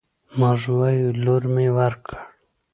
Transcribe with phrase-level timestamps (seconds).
[0.39, 2.13] موږ وايو: لور مې ورکړ